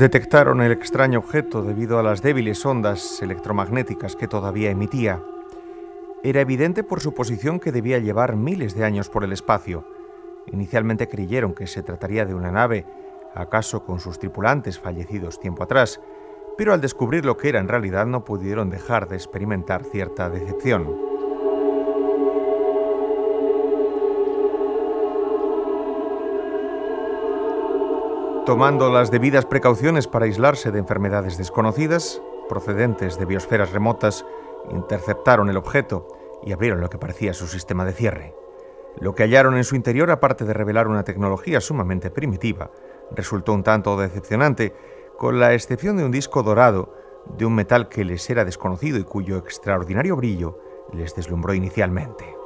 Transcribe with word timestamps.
Detectaron 0.00 0.62
el 0.62 0.72
extraño 0.72 1.18
objeto 1.18 1.62
debido 1.62 1.98
a 1.98 2.02
las 2.02 2.22
débiles 2.22 2.64
ondas 2.64 3.20
electromagnéticas 3.20 4.16
que 4.16 4.28
todavía 4.28 4.70
emitía. 4.70 5.22
Era 6.22 6.40
evidente 6.40 6.82
por 6.82 7.00
su 7.00 7.12
posición 7.12 7.60
que 7.60 7.70
debía 7.70 7.98
llevar 7.98 8.34
miles 8.34 8.74
de 8.74 8.84
años 8.84 9.10
por 9.10 9.24
el 9.24 9.32
espacio. 9.34 9.84
Inicialmente 10.52 11.06
creyeron 11.06 11.52
que 11.52 11.66
se 11.66 11.82
trataría 11.82 12.24
de 12.24 12.32
una 12.32 12.50
nave, 12.50 12.86
acaso 13.34 13.84
con 13.84 14.00
sus 14.00 14.18
tripulantes 14.18 14.78
fallecidos 14.78 15.38
tiempo 15.38 15.64
atrás, 15.64 16.00
pero 16.56 16.72
al 16.72 16.80
descubrir 16.80 17.26
lo 17.26 17.36
que 17.36 17.50
era 17.50 17.60
en 17.60 17.68
realidad 17.68 18.06
no 18.06 18.24
pudieron 18.24 18.70
dejar 18.70 19.06
de 19.06 19.16
experimentar 19.16 19.84
cierta 19.84 20.30
decepción. 20.30 21.09
Tomando 28.46 28.90
las 28.90 29.10
debidas 29.10 29.44
precauciones 29.44 30.06
para 30.06 30.24
aislarse 30.24 30.70
de 30.70 30.78
enfermedades 30.78 31.36
desconocidas, 31.36 32.22
procedentes 32.48 33.18
de 33.18 33.26
biosferas 33.26 33.72
remotas, 33.72 34.24
interceptaron 34.70 35.50
el 35.50 35.56
objeto 35.56 36.08
y 36.44 36.52
abrieron 36.52 36.80
lo 36.80 36.88
que 36.88 36.98
parecía 36.98 37.34
su 37.34 37.46
sistema 37.46 37.84
de 37.84 37.92
cierre. 37.92 38.34
Lo 38.98 39.14
que 39.14 39.22
hallaron 39.22 39.56
en 39.56 39.64
su 39.64 39.76
interior, 39.76 40.10
aparte 40.10 40.44
de 40.44 40.54
revelar 40.54 40.88
una 40.88 41.04
tecnología 41.04 41.60
sumamente 41.60 42.10
primitiva, 42.10 42.70
resultó 43.12 43.52
un 43.52 43.62
tanto 43.62 43.96
decepcionante, 43.96 44.74
con 45.16 45.38
la 45.38 45.54
excepción 45.54 45.96
de 45.98 46.04
un 46.04 46.10
disco 46.10 46.42
dorado 46.42 46.94
de 47.36 47.44
un 47.44 47.54
metal 47.54 47.88
que 47.88 48.04
les 48.04 48.28
era 48.30 48.44
desconocido 48.44 48.98
y 48.98 49.04
cuyo 49.04 49.36
extraordinario 49.36 50.16
brillo 50.16 50.58
les 50.92 51.14
deslumbró 51.14 51.52
inicialmente. 51.54 52.39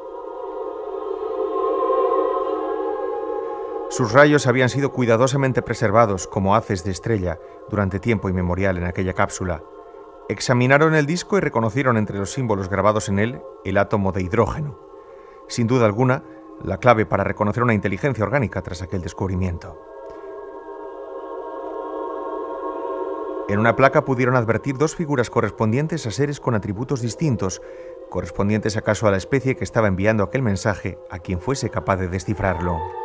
Sus 3.96 4.10
rayos 4.10 4.48
habían 4.48 4.70
sido 4.70 4.90
cuidadosamente 4.90 5.62
preservados 5.62 6.26
como 6.26 6.56
haces 6.56 6.82
de 6.82 6.90
estrella 6.90 7.38
durante 7.70 8.00
tiempo 8.00 8.28
inmemorial 8.28 8.76
en 8.76 8.86
aquella 8.86 9.12
cápsula. 9.12 9.62
Examinaron 10.28 10.96
el 10.96 11.06
disco 11.06 11.38
y 11.38 11.40
reconocieron 11.40 11.96
entre 11.96 12.18
los 12.18 12.32
símbolos 12.32 12.68
grabados 12.68 13.08
en 13.08 13.20
él 13.20 13.40
el 13.64 13.78
átomo 13.78 14.10
de 14.10 14.22
hidrógeno. 14.22 14.80
Sin 15.46 15.68
duda 15.68 15.86
alguna, 15.86 16.24
la 16.64 16.78
clave 16.78 17.06
para 17.06 17.22
reconocer 17.22 17.62
una 17.62 17.72
inteligencia 17.72 18.24
orgánica 18.24 18.62
tras 18.62 18.82
aquel 18.82 19.00
descubrimiento. 19.00 19.80
En 23.48 23.60
una 23.60 23.76
placa 23.76 24.04
pudieron 24.04 24.34
advertir 24.34 24.76
dos 24.76 24.96
figuras 24.96 25.30
correspondientes 25.30 26.04
a 26.08 26.10
seres 26.10 26.40
con 26.40 26.56
atributos 26.56 27.00
distintos, 27.00 27.62
correspondientes 28.10 28.76
acaso 28.76 29.06
a 29.06 29.12
la 29.12 29.18
especie 29.18 29.54
que 29.54 29.62
estaba 29.62 29.86
enviando 29.86 30.24
aquel 30.24 30.42
mensaje 30.42 30.98
a 31.10 31.20
quien 31.20 31.38
fuese 31.38 31.70
capaz 31.70 31.98
de 31.98 32.08
descifrarlo. 32.08 33.03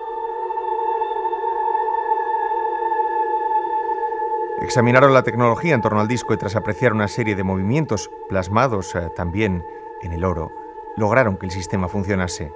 Examinaron 4.62 5.14
la 5.14 5.24
tecnología 5.24 5.74
en 5.74 5.82
torno 5.82 6.02
al 6.02 6.10
disco 6.10 6.34
y 6.34 6.38
tras 6.38 6.58
apreciar 6.58 6.92
una 6.92 7.08
serie 7.08 7.36
de 7.36 7.44
movimientos 7.44 8.12
plasmados 8.28 8.94
eh, 8.94 9.10
también 9.16 9.64
en 10.02 10.12
el 10.12 10.26
oro, 10.26 10.52
lograron 10.98 11.38
que 11.38 11.46
el 11.46 11.52
sistema 11.52 11.88
funcionase. 11.88 12.52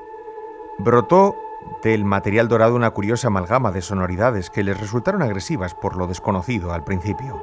Brotó 0.78 1.38
del 1.81 2.04
material 2.04 2.50
dorado 2.50 2.76
una 2.76 2.92
curiosa 2.92 3.28
amalgama 3.28 3.72
de 3.72 3.81
sonoridades 3.81 4.50
que 4.50 4.64
les 4.64 4.80
resultaron 4.80 5.22
agresivas 5.22 5.76
por 5.76 5.96
lo 5.96 6.08
desconocido 6.08 6.74
al 6.74 6.84
principio. 6.84 7.42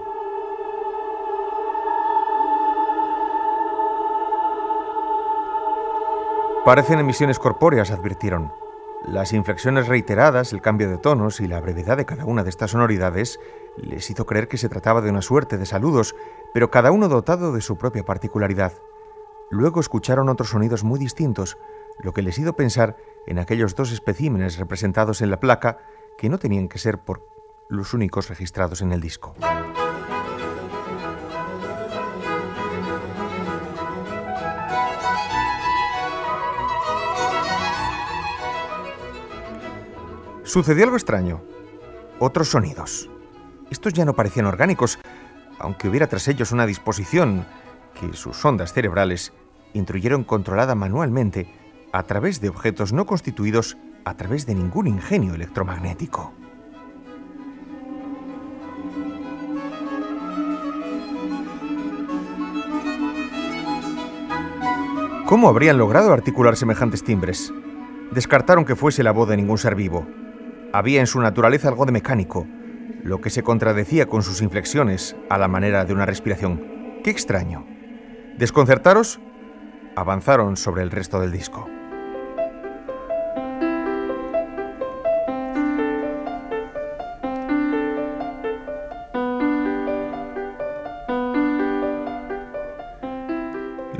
Parecen 6.67 6.99
emisiones 6.99 7.39
corpóreas, 7.39 7.91
advirtieron. 7.91 8.53
Las 9.07 9.33
inflexiones 9.33 9.89
reiteradas, 9.89 10.53
el 10.53 10.61
cambio 10.61 10.91
de 10.91 10.99
tonos 10.99 11.41
y 11.41 11.49
la 11.49 11.59
brevedad 11.61 11.97
de 11.97 12.05
cada 12.05 12.27
una 12.27 12.45
de 12.45 12.51
estas 12.51 12.73
sonoridades 12.73 13.41
les 13.83 14.11
hizo 14.11 14.27
creer 14.27 14.49
que 14.49 14.59
se 14.59 14.69
trataba 14.69 15.01
de 15.01 15.11
una 15.11 15.23
suerte 15.23 15.59
de 15.59 15.67
saludos, 15.67 16.15
pero 16.53 16.71
cada 16.71 16.93
uno 16.93 17.09
dotado 17.09 17.53
de 17.53 17.61
su 17.61 17.77
propia 17.77 18.05
particularidad. 18.05 18.73
Luego 19.51 19.81
escucharon 19.81 20.29
otros 20.29 20.51
sonidos 20.51 20.85
muy 20.85 20.99
distintos, 20.99 21.59
lo 22.03 22.13
que 22.13 22.23
les 22.23 22.39
hizo 22.39 22.55
pensar 22.55 22.97
en 23.27 23.39
aquellos 23.39 23.75
dos 23.75 23.93
especímenes 23.93 24.59
representados 24.59 25.23
en 25.23 25.31
la 25.31 25.41
placa 25.41 25.79
que 26.19 26.29
no 26.29 26.39
tenían 26.39 26.69
que 26.69 26.79
ser 26.79 26.99
por 26.99 27.27
los 27.69 27.95
únicos 27.95 28.29
registrados 28.29 28.83
en 28.83 28.93
el 28.93 29.01
disco. 29.01 29.35
Sucedió 40.45 40.85
algo 40.85 40.97
extraño. 40.97 41.43
Otros 42.19 42.49
sonidos. 42.49 43.09
Estos 43.71 43.93
ya 43.93 44.05
no 44.05 44.15
parecían 44.15 44.47
orgánicos, 44.47 44.99
aunque 45.59 45.89
hubiera 45.89 46.09
tras 46.09 46.27
ellos 46.29 46.53
una 46.53 46.67
disposición 46.67 47.47
que 47.99 48.13
sus 48.15 48.45
ondas 48.45 48.73
cerebrales 48.73 49.33
intuyeron 49.73 50.25
controlada 50.25 50.75
manualmente 50.75 51.47
a 51.93 52.03
través 52.03 52.41
de 52.41 52.49
objetos 52.49 52.93
no 52.93 53.07
constituidos 53.07 53.77
a 54.05 54.15
través 54.15 54.47
de 54.47 54.55
ningún 54.55 54.87
ingenio 54.87 55.35
electromagnético. 55.35 56.33
¿Cómo 65.27 65.49
habrían 65.49 65.79
logrado 65.79 66.13
articular 66.13 66.57
semejantes 66.57 67.05
timbres? 67.05 67.53
Descartaron 68.11 68.65
que 68.65 68.75
fuese 68.75 69.05
la 69.05 69.13
voz 69.13 69.29
de 69.29 69.37
ningún 69.37 69.59
ser 69.59 69.77
vivo. 69.77 70.05
Había 70.73 70.99
en 70.99 71.07
su 71.07 71.21
naturaleza 71.21 71.69
algo 71.69 71.87
de 71.87 71.93
mecánico, 71.93 72.49
lo 73.03 73.21
que 73.21 73.31
se 73.31 73.43
contradecía 73.43 74.07
con 74.07 74.23
sus 74.23 74.43
inflexiones 74.43 75.17
a 75.29 75.39
la 75.39 75.49
manera 75.49 75.85
de 75.85 75.93
una 75.93 76.07
respiración. 76.07 77.01
¡Qué 77.03 77.11
extraño! 77.11 77.67
Desconcertaros, 78.39 79.21
avanzaron 79.97 80.57
sobre 80.57 80.83
el 80.83 80.91
resto 80.91 81.21
del 81.21 81.33
disco. 81.33 81.69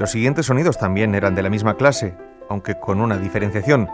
Los 0.01 0.13
siguientes 0.13 0.47
sonidos 0.47 0.79
también 0.79 1.15
eran 1.15 1.35
de 1.35 1.43
la 1.43 1.51
misma 1.51 1.77
clase, 1.77 2.17
aunque 2.49 2.81
con 2.81 3.03
una 3.03 3.19
diferenciación. 3.19 3.87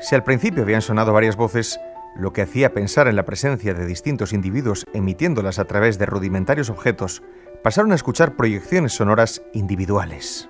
Si 0.00 0.16
al 0.16 0.24
principio 0.24 0.64
habían 0.64 0.82
sonado 0.82 1.12
varias 1.12 1.36
voces, 1.36 1.80
lo 2.18 2.32
que 2.32 2.42
hacía 2.42 2.72
pensar 2.72 3.08
en 3.08 3.16
la 3.16 3.24
presencia 3.24 3.74
de 3.74 3.86
distintos 3.86 4.32
individuos 4.32 4.84
emitiéndolas 4.92 5.58
a 5.58 5.64
través 5.64 5.98
de 5.98 6.06
rudimentarios 6.06 6.70
objetos, 6.70 7.22
pasaron 7.62 7.92
a 7.92 7.94
escuchar 7.96 8.36
proyecciones 8.36 8.92
sonoras 8.92 9.42
individuales. 9.52 10.48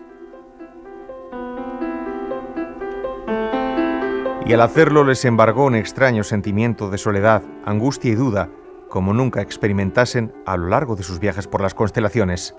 Y 4.47 4.53
al 4.53 4.61
hacerlo 4.61 5.03
les 5.03 5.25
embargó 5.25 5.65
un 5.65 5.75
extraño 5.75 6.23
sentimiento 6.23 6.89
de 6.89 6.99
soledad, 6.99 7.43
angustia 7.65 8.13
y 8.13 8.15
duda, 8.15 8.49
como 8.89 9.13
nunca 9.13 9.43
experimentasen 9.43 10.33
a 10.47 10.57
lo 10.57 10.69
largo 10.69 10.95
de 10.95 11.03
sus 11.03 11.19
viajes 11.19 11.49
por 11.49 11.61
las 11.61 11.75
constelaciones. 11.75 12.55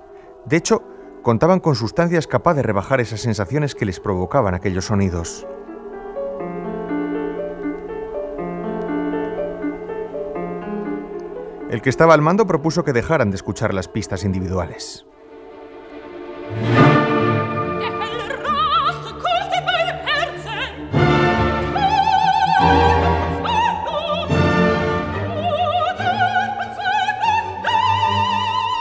De 0.45 0.57
hecho, 0.57 0.83
contaban 1.21 1.61
con 1.61 1.75
sustancias 1.75 2.27
capaces 2.27 2.57
de 2.57 2.63
rebajar 2.63 2.99
esas 2.99 3.21
sensaciones 3.21 3.73
que 3.73 3.85
les 3.85 4.01
provocaban 4.01 4.53
aquellos 4.53 4.85
sonidos. 4.85 5.47
El 11.69 11.81
que 11.81 11.89
estaba 11.89 12.13
al 12.13 12.21
mando 12.21 12.47
propuso 12.47 12.83
que 12.83 12.93
dejaran 12.93 13.29
de 13.29 13.35
escuchar 13.35 13.73
las 13.73 13.89
pistas 13.89 14.23
individuales. 14.23 15.05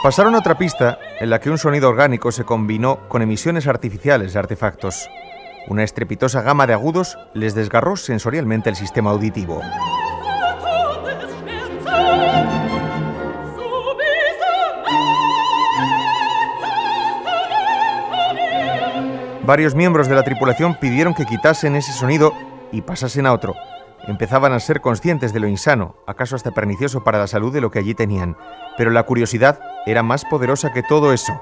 Pasaron 0.07 0.37
otra 0.37 0.57
pista 0.57 1.01
en 1.19 1.31
la 1.31 1.41
que 1.41 1.51
un 1.51 1.59
sonido 1.59 1.89
orgánico 1.89 2.31
se 2.31 2.45
combinó 2.45 3.09
con 3.09 3.23
emisiones 3.23 3.67
artificiales 3.67 4.33
de 4.33 4.39
artefactos. 4.39 5.11
Una 5.67 5.83
estrepitosa 5.83 6.43
gama 6.43 6.69
de 6.69 6.75
agudos 6.75 7.19
les 7.35 7.57
desgarró 7.57 7.97
sensorialmente 7.97 8.71
el 8.71 8.77
sistema 8.77 9.11
auditivo. 9.11 9.61
Varios 19.47 19.77
miembros 19.77 20.09
de 20.09 20.17
la 20.17 20.25
tripulación 20.25 20.75
pidieron 20.75 21.15
que 21.15 21.25
quitasen 21.25 21.77
ese 21.77 21.93
sonido 21.93 22.33
y 22.73 22.83
pasasen 22.83 23.27
a 23.27 23.33
otro. 23.33 23.55
Empezaban 24.09 24.53
a 24.53 24.59
ser 24.59 24.81
conscientes 24.81 25.33
de 25.33 25.39
lo 25.39 25.47
insano, 25.47 25.95
acaso 26.05 26.35
hasta 26.35 26.51
pernicioso 26.51 27.05
para 27.05 27.19
la 27.19 27.29
salud 27.29 27.53
de 27.53 27.61
lo 27.61 27.71
que 27.71 27.79
allí 27.79 27.95
tenían, 27.95 28.37
pero 28.77 28.91
la 28.91 29.05
curiosidad 29.05 29.61
era 29.87 30.03
más 30.03 30.25
poderosa 30.25 30.73
que 30.73 30.83
todo 30.83 31.13
eso. 31.13 31.41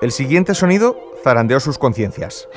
El 0.00 0.10
siguiente 0.10 0.56
sonido 0.56 0.96
zarandeó 1.22 1.60
sus 1.60 1.78
conciencias. 1.78 2.48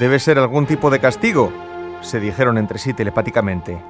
Debe 0.00 0.18
ser 0.18 0.38
algún 0.38 0.64
tipo 0.64 0.88
de 0.88 0.98
castigo, 0.98 1.52
se 2.00 2.20
dijeron 2.20 2.56
entre 2.56 2.78
sí 2.78 2.94
telepáticamente. 2.94 3.84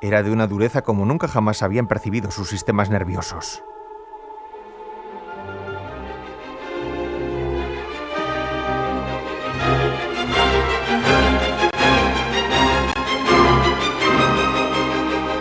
Era 0.00 0.22
de 0.22 0.30
una 0.30 0.46
dureza 0.46 0.82
como 0.82 1.04
nunca 1.04 1.26
jamás 1.26 1.64
habían 1.64 1.88
percibido 1.88 2.30
sus 2.30 2.48
sistemas 2.48 2.88
nerviosos. 2.88 3.64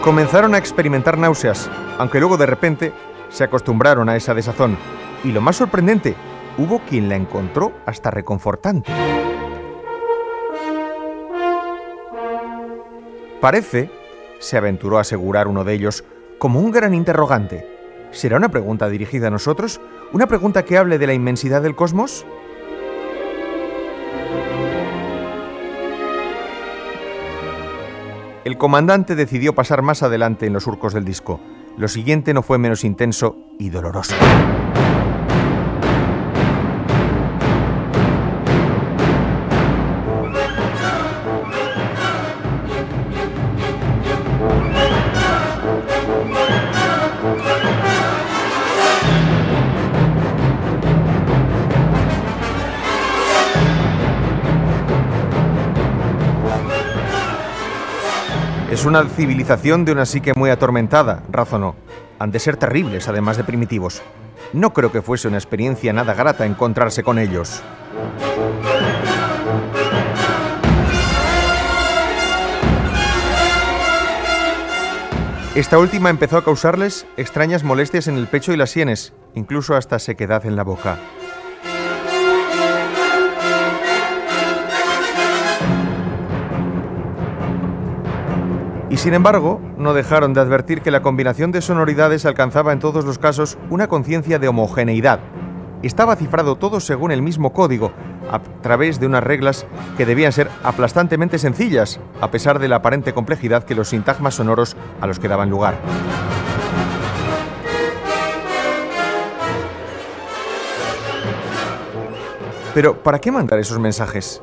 Comenzaron 0.02 0.56
a 0.56 0.58
experimentar 0.58 1.20
náuseas, 1.20 1.70
aunque 2.00 2.18
luego 2.20 2.38
de 2.38 2.48
repente 2.48 2.94
se 3.30 3.44
acostumbraron 3.44 4.10
a 4.10 4.16
esa 4.16 4.34
desazón. 4.34 4.76
Y 5.24 5.32
lo 5.34 5.42
más 5.42 5.58
sorprendente, 5.58 6.16
hubo 6.58 6.80
quien 6.80 7.10
la 7.10 7.16
encontró 7.16 7.74
hasta 7.86 8.10
reconfortante. 8.10 8.92
Parece, 13.42 13.92
se 14.40 14.58
aventuró 14.58 14.98
a 14.98 15.02
asegurar 15.02 15.48
uno 15.48 15.64
de 15.64 15.74
ellos, 15.74 16.04
como 16.40 16.60
un 16.60 16.72
gran 16.72 16.94
interrogante. 16.94 17.68
¿Será 18.12 18.38
una 18.38 18.50
pregunta 18.50 18.90
dirigida 18.90 19.28
a 19.28 19.32
nosotros? 19.32 19.80
¿Una 20.12 20.28
pregunta 20.28 20.64
que 20.64 20.78
hable 20.78 20.98
de 20.98 21.08
la 21.08 21.14
inmensidad 21.14 21.62
del 21.62 21.76
cosmos? 21.76 22.26
El 28.44 28.58
comandante 28.58 29.16
decidió 29.16 29.54
pasar 29.54 29.82
más 29.82 30.04
adelante 30.04 30.46
en 30.46 30.54
los 30.54 30.64
surcos 30.64 30.94
del 30.94 31.04
disco. 31.04 31.40
Lo 31.78 31.88
siguiente 31.90 32.34
no 32.34 32.42
fue 32.42 32.58
menos 32.58 32.84
intenso 32.86 33.38
y 33.60 33.70
doloroso. 33.70 34.16
Una 58.88 59.04
civilización 59.04 59.84
de 59.84 59.92
una 59.92 60.06
psique 60.06 60.34
muy 60.34 60.50
atormentada, 60.50 61.22
razonó. 61.30 61.76
Han 62.20 62.32
de 62.32 62.40
ser 62.40 62.56
terribles, 62.56 63.10
además 63.10 63.36
de 63.36 63.44
primitivos. 63.44 64.02
No 64.54 64.72
creo 64.72 64.92
que 64.94 65.02
fuese 65.02 65.28
una 65.28 65.38
experiencia 65.38 65.92
nada 65.92 66.14
grata 66.14 66.46
encontrarse 66.46 67.04
con 67.04 67.20
ellos. 67.20 67.62
Esta 75.54 75.80
última 75.80 76.10
empezó 76.10 76.38
a 76.38 76.44
causarles 76.44 77.06
extrañas 77.18 77.64
molestias 77.64 78.08
en 78.08 78.16
el 78.16 78.28
pecho 78.28 78.54
y 78.54 78.58
las 78.58 78.70
sienes, 78.70 79.12
incluso 79.36 79.76
hasta 79.76 80.00
sequedad 80.00 80.46
en 80.46 80.56
la 80.56 80.64
boca. 80.64 80.98
Sin 88.98 89.14
embargo, 89.14 89.62
no 89.78 89.94
dejaron 89.94 90.34
de 90.34 90.42
advertir 90.42 90.82
que 90.82 90.90
la 90.90 91.04
combinación 91.04 91.52
de 91.52 91.62
sonoridades 91.62 92.26
alcanzaba 92.26 92.74
en 92.74 92.80
todos 92.80 93.06
los 93.06 93.20
casos 93.20 93.58
una 93.70 93.88
conciencia 93.88 94.40
de 94.40 94.48
homogeneidad. 94.48 95.20
Estaba 95.84 96.16
cifrado 96.16 96.56
todo 96.56 96.80
según 96.80 97.12
el 97.12 97.22
mismo 97.22 97.54
código, 97.54 97.92
a 98.32 98.40
través 98.40 99.00
de 99.00 99.06
unas 99.06 99.24
reglas 99.24 99.68
que 99.98 100.08
debían 100.08 100.32
ser 100.32 100.50
aplastantemente 100.64 101.38
sencillas, 101.38 102.00
a 102.20 102.32
pesar 102.32 102.58
de 102.58 102.68
la 102.68 102.78
aparente 102.78 103.14
complejidad 103.14 103.64
que 103.64 103.76
los 103.76 103.90
sintagmas 103.90 104.34
sonoros 104.34 104.76
a 105.00 105.06
los 105.06 105.20
que 105.20 105.28
daban 105.28 105.52
lugar. 105.52 105.78
Pero, 112.74 113.02
¿para 113.04 113.20
qué 113.20 113.32
mandar 113.32 113.60
esos 113.60 113.80
mensajes? 113.80 114.42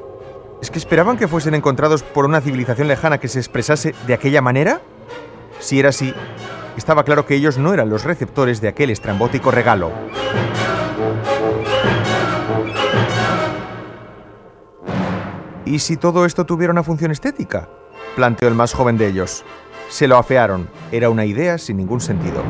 ¿Es 0.64 0.70
que 0.70 0.78
esperaban 0.78 1.18
que 1.18 1.28
fuesen 1.28 1.52
encontrados 1.52 2.02
por 2.02 2.24
una 2.24 2.40
civilización 2.40 2.88
lejana 2.88 3.18
que 3.18 3.28
se 3.28 3.38
expresase 3.38 3.94
de 4.06 4.14
aquella 4.14 4.40
manera? 4.40 4.80
Si 5.58 5.78
era 5.78 5.90
así, 5.90 6.14
estaba 6.78 7.04
claro 7.04 7.26
que 7.26 7.34
ellos 7.34 7.58
no 7.58 7.74
eran 7.74 7.90
los 7.90 8.04
receptores 8.04 8.62
de 8.62 8.68
aquel 8.68 8.88
estrambótico 8.88 9.50
regalo. 9.50 9.92
¿Y 15.66 15.80
si 15.80 15.98
todo 15.98 16.24
esto 16.24 16.46
tuviera 16.46 16.72
una 16.72 16.82
función 16.82 17.10
estética? 17.10 17.68
planteó 18.16 18.48
el 18.48 18.54
más 18.54 18.72
joven 18.72 18.96
de 18.96 19.08
ellos. 19.08 19.44
Se 19.90 20.08
lo 20.08 20.16
afearon. 20.16 20.70
Era 20.90 21.10
una 21.10 21.26
idea 21.26 21.58
sin 21.58 21.76
ningún 21.76 22.00
sentido. 22.00 22.42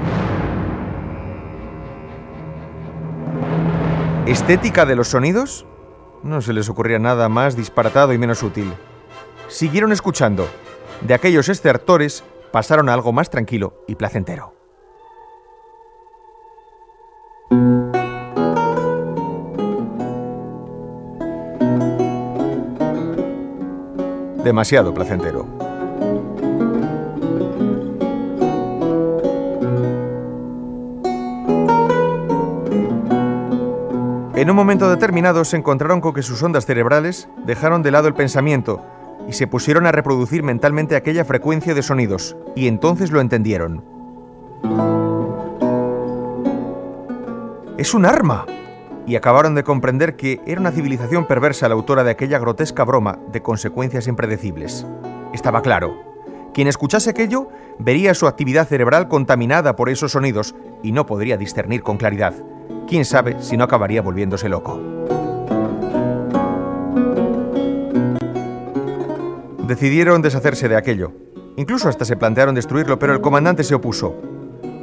¿Estética 4.26 4.86
de 4.86 4.94
los 4.94 5.08
sonidos? 5.08 5.66
No 6.24 6.40
se 6.40 6.54
les 6.54 6.70
ocurría 6.70 6.98
nada 6.98 7.28
más 7.28 7.54
disparatado 7.54 8.14
y 8.14 8.18
menos 8.18 8.42
útil. 8.42 8.72
Siguieron 9.48 9.92
escuchando. 9.92 10.48
De 11.02 11.12
aquellos 11.12 11.50
estertores 11.50 12.24
pasaron 12.50 12.88
a 12.88 12.94
algo 12.94 13.12
más 13.12 13.28
tranquilo 13.28 13.84
y 13.86 13.94
placentero. 13.94 14.54
Demasiado 24.42 24.94
placentero. 24.94 25.63
En 34.44 34.50
un 34.50 34.56
momento 34.56 34.90
determinado 34.90 35.42
se 35.46 35.56
encontraron 35.56 36.02
con 36.02 36.12
que 36.12 36.20
sus 36.20 36.42
ondas 36.42 36.66
cerebrales 36.66 37.30
dejaron 37.46 37.82
de 37.82 37.90
lado 37.90 38.08
el 38.08 38.14
pensamiento 38.14 38.84
y 39.26 39.32
se 39.32 39.46
pusieron 39.46 39.86
a 39.86 39.90
reproducir 39.90 40.42
mentalmente 40.42 40.96
aquella 40.96 41.24
frecuencia 41.24 41.72
de 41.72 41.82
sonidos, 41.82 42.36
y 42.54 42.66
entonces 42.66 43.10
lo 43.10 43.22
entendieron. 43.22 43.82
¡Es 47.78 47.94
un 47.94 48.04
arma! 48.04 48.44
Y 49.06 49.16
acabaron 49.16 49.54
de 49.54 49.64
comprender 49.64 50.14
que 50.14 50.42
era 50.44 50.60
una 50.60 50.72
civilización 50.72 51.26
perversa 51.26 51.66
la 51.66 51.74
autora 51.74 52.04
de 52.04 52.10
aquella 52.10 52.38
grotesca 52.38 52.84
broma 52.84 53.18
de 53.32 53.40
consecuencias 53.40 54.08
impredecibles. 54.08 54.86
Estaba 55.32 55.62
claro. 55.62 55.96
Quien 56.52 56.68
escuchase 56.68 57.08
aquello 57.08 57.48
vería 57.78 58.12
su 58.12 58.26
actividad 58.26 58.68
cerebral 58.68 59.08
contaminada 59.08 59.74
por 59.74 59.88
esos 59.88 60.12
sonidos 60.12 60.54
y 60.82 60.92
no 60.92 61.06
podría 61.06 61.38
discernir 61.38 61.82
con 61.82 61.96
claridad 61.96 62.34
quién 62.88 63.04
sabe 63.04 63.36
si 63.40 63.56
no 63.56 63.64
acabaría 63.64 64.02
volviéndose 64.02 64.48
loco. 64.48 64.80
Decidieron 69.66 70.22
deshacerse 70.22 70.68
de 70.68 70.76
aquello. 70.76 71.12
Incluso 71.56 71.88
hasta 71.88 72.04
se 72.04 72.16
plantearon 72.16 72.54
destruirlo, 72.54 72.98
pero 72.98 73.12
el 73.12 73.20
comandante 73.20 73.64
se 73.64 73.74
opuso. 73.74 74.14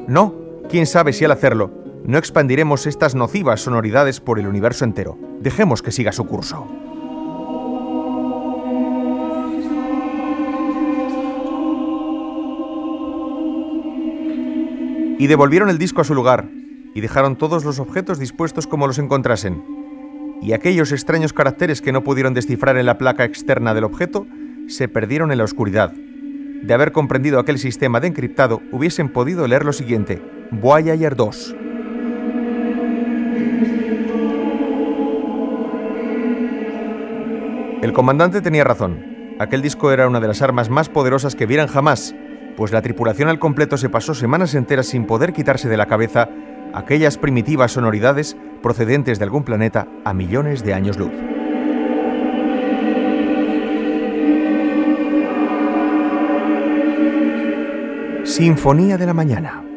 No, 0.07 0.33
quién 0.69 0.87
sabe 0.87 1.13
si 1.13 1.25
al 1.25 1.31
hacerlo 1.31 1.69
no 2.03 2.17
expandiremos 2.17 2.87
estas 2.87 3.13
nocivas 3.13 3.61
sonoridades 3.61 4.19
por 4.19 4.39
el 4.39 4.47
universo 4.47 4.85
entero. 4.85 5.17
Dejemos 5.39 5.81
que 5.81 5.91
siga 5.91 6.11
su 6.11 6.25
curso. 6.25 6.67
Y 15.19 15.27
devolvieron 15.27 15.69
el 15.69 15.77
disco 15.77 16.01
a 16.01 16.03
su 16.03 16.15
lugar, 16.15 16.49
y 16.93 17.01
dejaron 17.01 17.35
todos 17.35 17.65
los 17.65 17.79
objetos 17.79 18.19
dispuestos 18.19 18.67
como 18.67 18.87
los 18.87 18.99
encontrasen. 18.99 19.63
Y 20.41 20.53
aquellos 20.53 20.91
extraños 20.91 21.33
caracteres 21.33 21.81
que 21.81 21.91
no 21.91 22.03
pudieron 22.03 22.33
descifrar 22.33 22.77
en 22.77 22.85
la 22.85 22.97
placa 22.97 23.23
externa 23.23 23.73
del 23.73 23.83
objeto 23.83 24.25
se 24.67 24.87
perdieron 24.87 25.31
en 25.31 25.37
la 25.37 25.43
oscuridad. 25.43 25.93
De 25.93 26.73
haber 26.73 26.91
comprendido 26.91 27.39
aquel 27.39 27.57
sistema 27.57 27.99
de 27.99 28.07
encriptado, 28.07 28.61
hubiesen 28.71 29.09
podido 29.09 29.47
leer 29.47 29.65
lo 29.65 29.73
siguiente: 29.73 30.21
Voyager 30.51 31.15
2. 31.15 31.55
El 37.81 37.93
comandante 37.93 38.41
tenía 38.41 38.63
razón. 38.63 39.35
Aquel 39.39 39.63
disco 39.63 39.91
era 39.91 40.07
una 40.07 40.19
de 40.19 40.27
las 40.27 40.43
armas 40.43 40.69
más 40.69 40.87
poderosas 40.87 41.35
que 41.35 41.47
vieran 41.47 41.67
jamás, 41.67 42.13
pues 42.55 42.71
la 42.71 42.83
tripulación 42.83 43.27
al 43.27 43.39
completo 43.39 43.75
se 43.75 43.89
pasó 43.89 44.13
semanas 44.13 44.53
enteras 44.53 44.85
sin 44.85 45.05
poder 45.05 45.33
quitarse 45.33 45.67
de 45.67 45.77
la 45.77 45.87
cabeza 45.87 46.29
aquellas 46.73 47.17
primitivas 47.17 47.73
sonoridades 47.73 48.37
procedentes 48.61 49.19
de 49.19 49.25
algún 49.25 49.43
planeta 49.43 49.87
a 50.05 50.13
millones 50.13 50.63
de 50.63 50.73
años 50.73 50.97
luz. 50.97 51.11
Sinfonía 58.23 58.97
de 58.97 59.05
la 59.05 59.13
Mañana. 59.13 59.70